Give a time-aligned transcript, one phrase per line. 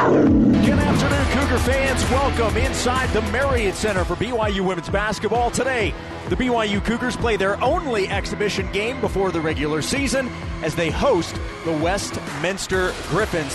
[0.00, 2.02] Good afternoon, Cougar fans.
[2.10, 5.50] Welcome inside the Marriott Center for BYU women's basketball.
[5.50, 5.92] Today,
[6.30, 10.30] the BYU Cougars play their only exhibition game before the regular season
[10.62, 13.54] as they host the Westminster Griffins.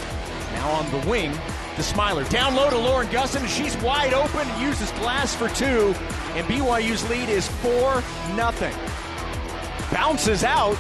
[0.52, 1.32] Now on the wing,
[1.78, 2.26] the Smiler.
[2.26, 3.48] Down low to Lauren Gustin.
[3.48, 5.96] She's wide open, uses glass for two,
[6.36, 8.04] and BYU's lead is 4
[8.36, 8.72] 0.
[9.92, 10.78] Bounces out.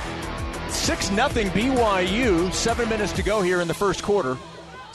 [0.70, 2.54] 6 0 BYU.
[2.54, 4.38] Seven minutes to go here in the first quarter.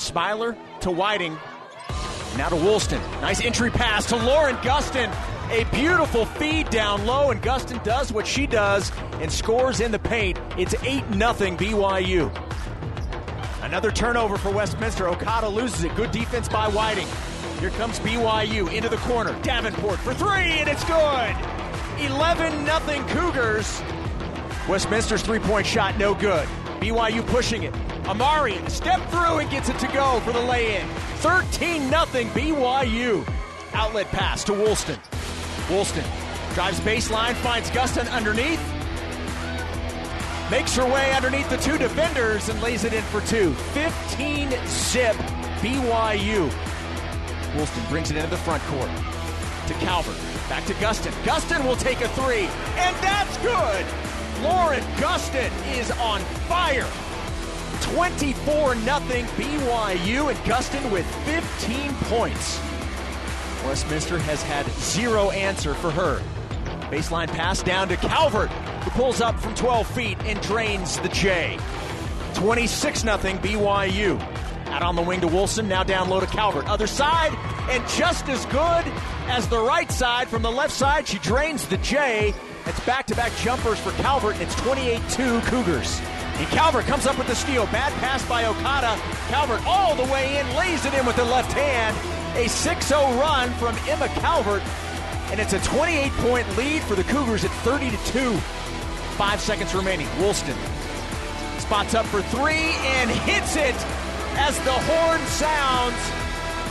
[0.00, 1.38] Smiler to Whiting.
[2.36, 3.00] Now to Woolston.
[3.20, 5.14] Nice entry pass to Lauren Gustin.
[5.50, 9.98] A beautiful feed down low, and Gustin does what she does and scores in the
[9.98, 10.38] paint.
[10.56, 12.30] It's 8 0 BYU.
[13.62, 15.08] Another turnover for Westminster.
[15.08, 15.94] Okada loses it.
[15.96, 17.08] Good defense by Whiting.
[17.58, 19.38] Here comes BYU into the corner.
[19.42, 21.36] Davenport for three, and it's good.
[22.00, 23.82] 11 0 Cougars.
[24.68, 26.48] Westminster's three point shot, no good.
[26.80, 27.74] BYU pushing it.
[28.10, 30.88] Amari step through and gets it to go for the lay in.
[31.18, 33.24] 13 0 BYU.
[33.72, 34.98] Outlet pass to Woolston.
[35.68, 36.04] Woolston
[36.52, 38.60] drives baseline, finds Gustin underneath.
[40.50, 43.54] Makes her way underneath the two defenders and lays it in for two.
[43.74, 45.14] 15 zip
[45.62, 46.50] BYU.
[47.54, 48.90] Woolston brings it into the front court.
[49.68, 50.18] To Calvert.
[50.48, 51.12] Back to Gustin.
[51.22, 52.48] Gustin will take a three.
[52.74, 53.86] And that's good.
[54.42, 56.88] Lauren Gustin is on fire.
[57.94, 62.60] 24 0 BYU and Gustin with 15 points.
[63.64, 66.22] Westminster has had zero answer for her.
[66.90, 71.58] Baseline pass down to Calvert, who pulls up from 12 feet and drains the J.
[72.34, 74.20] 26 0 BYU.
[74.68, 76.68] Out on the wing to Wilson, now down low to Calvert.
[76.68, 77.32] Other side,
[77.70, 78.84] and just as good
[79.26, 82.32] as the right side from the left side, she drains the J.
[82.66, 86.00] It's back to back jumpers for Calvert, and it's 28 2 Cougars.
[86.40, 87.66] And Calvert comes up with the steal.
[87.66, 88.96] Bad pass by Okada.
[89.28, 91.94] Calvert all the way in, lays it in with the left hand.
[92.34, 94.62] A 6 0 run from Emma Calvert
[95.30, 98.36] and it's a 28 point lead for the Cougars at 30 to 2.
[99.16, 100.08] Five seconds remaining.
[100.18, 100.56] Woolston
[101.58, 103.76] spots up for three and hits it
[104.40, 105.94] as the horn sounds.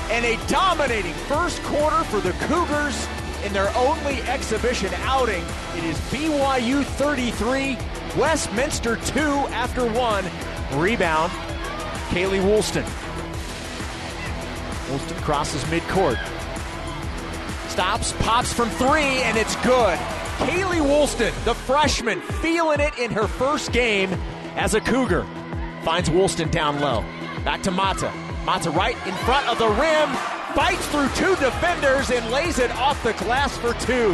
[0.09, 3.07] And a dominating first quarter for the Cougars
[3.45, 5.43] in their only exhibition outing.
[5.77, 7.77] It is BYU 33,
[8.17, 10.25] Westminster 2 after one.
[10.79, 11.31] Rebound,
[12.09, 12.85] Kaylee Woolston.
[14.89, 16.17] Woolston crosses midcourt
[17.79, 19.97] stops, pops from three, and it's good.
[20.39, 24.11] Kaylee Woolston, the freshman, feeling it in her first game
[24.57, 25.25] as a Cougar.
[25.83, 27.05] Finds Woolston down low.
[27.45, 28.11] Back to Mata.
[28.43, 30.09] Mata right in front of the rim.
[30.53, 34.11] Fights through two defenders and lays it off the glass for two.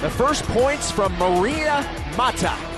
[0.00, 1.84] The first points from Maria
[2.16, 2.69] Mata.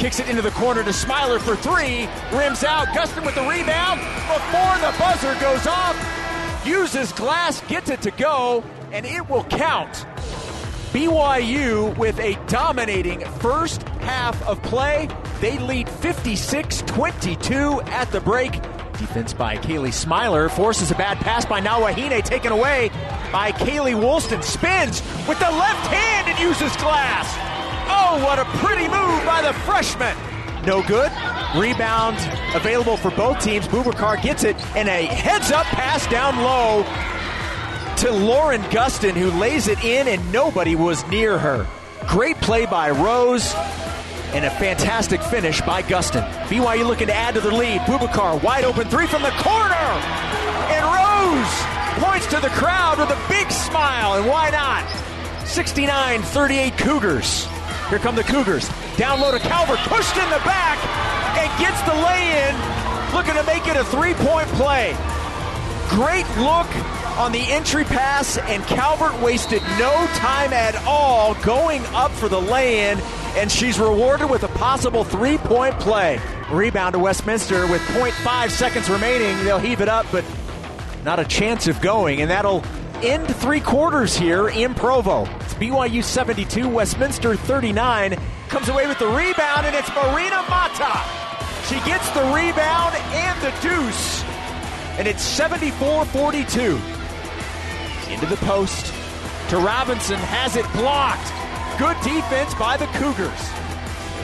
[0.00, 2.08] Kicks it into the corner to Smiler for three.
[2.32, 2.88] Rims out.
[2.88, 5.94] Gustin with the rebound before the buzzer goes off.
[6.64, 10.06] Uses glass, gets it to go, and it will count.
[10.94, 15.06] BYU with a dominating first half of play.
[15.42, 18.52] They lead 56 22 at the break.
[18.94, 22.88] Defense by Kaylee Smiler forces a bad pass by Nawahine, taken away
[23.30, 24.42] by Kaylee Woolston.
[24.42, 27.49] Spins with the left hand and uses glass.
[27.92, 30.16] Oh, what a pretty move by the freshman.
[30.64, 31.10] No good.
[31.56, 32.16] Rebound
[32.54, 33.66] available for both teams.
[33.66, 36.84] Bubakar gets it, and a heads up pass down low
[37.96, 41.66] to Lauren Gustin, who lays it in, and nobody was near her.
[42.06, 43.52] Great play by Rose,
[44.32, 46.22] and a fantastic finish by Gustin.
[46.44, 47.80] BYU looking to add to their lead.
[47.82, 53.28] Bubakar, wide open three from the corner, and Rose points to the crowd with a
[53.28, 54.88] big smile, and why not?
[55.46, 57.48] 69 38 Cougars.
[57.90, 58.70] Here come the Cougars.
[58.96, 60.78] Down low to Calvert, pushed in the back,
[61.36, 62.54] and gets the lay in,
[63.12, 64.96] looking to make it a three point play.
[65.88, 66.68] Great look
[67.18, 72.40] on the entry pass, and Calvert wasted no time at all going up for the
[72.40, 73.00] lay in,
[73.34, 76.20] and she's rewarded with a possible three point play.
[76.48, 79.36] Rebound to Westminster with 0.5 seconds remaining.
[79.44, 80.24] They'll heave it up, but
[81.04, 82.62] not a chance of going, and that'll
[83.02, 85.26] end three quarters here in Provo.
[85.60, 88.16] BYU 72, Westminster 39.
[88.48, 91.04] Comes away with the rebound, and it's Marina Mata.
[91.68, 94.24] She gets the rebound and the deuce,
[94.96, 96.80] and it's 74 42
[98.08, 98.86] into the post
[99.50, 101.30] to Robinson, has it blocked.
[101.78, 103.50] Good defense by the Cougars.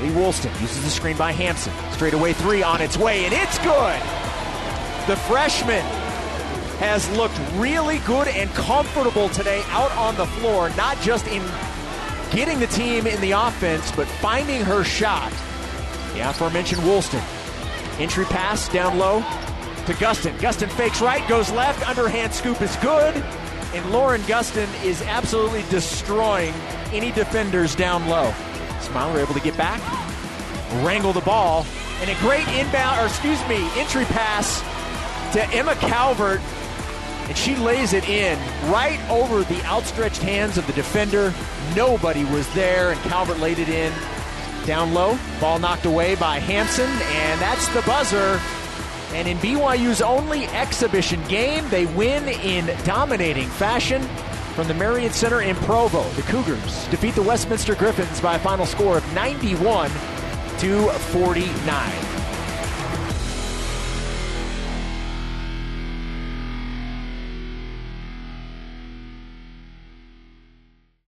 [0.01, 1.75] Lee Woolston uses the screen by Hamson.
[1.93, 4.01] Straight away three on its way, and it's good.
[5.07, 5.85] The freshman
[6.79, 11.43] has looked really good and comfortable today out on the floor, not just in
[12.31, 15.33] getting the team in the offense, but finding her shot.
[16.13, 17.23] The aforementioned Woolston.
[17.99, 20.37] Entry pass down low to Gustin.
[20.39, 23.17] Gustin fakes right, goes left, underhand scoop is good.
[23.73, 26.55] And Lauren Gustin is absolutely destroying
[26.93, 28.33] any defenders down low.
[28.81, 29.81] Smiler able to get back,
[30.85, 31.67] wrangle the ball,
[32.01, 34.61] and a great inbound, or excuse me, entry pass
[35.33, 36.41] to Emma Calvert.
[37.29, 38.39] And she lays it in
[38.71, 41.35] right over the outstretched hands of the defender.
[41.75, 43.93] Nobody was there, and Calvert laid it in
[44.65, 45.19] down low.
[45.41, 48.41] Ball knocked away by Hamson, and that's the buzzer.
[49.13, 54.03] And in BYU's only exhibition game, they win in dominating fashion
[54.55, 56.03] from the Marriott Center in Provo.
[56.11, 59.91] The Cougars defeat the Westminster Griffins by a final score of 91
[60.59, 62.26] to 49.